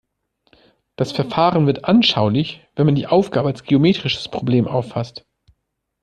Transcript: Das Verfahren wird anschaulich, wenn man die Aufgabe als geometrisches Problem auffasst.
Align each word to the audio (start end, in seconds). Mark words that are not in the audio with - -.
Das 0.95 1.11
Verfahren 1.11 1.67
wird 1.67 1.85
anschaulich, 1.85 2.65
wenn 2.75 2.87
man 2.87 2.95
die 2.95 3.05
Aufgabe 3.05 3.49
als 3.49 3.63
geometrisches 3.65 4.29
Problem 4.29 4.67
auffasst. 4.67 5.27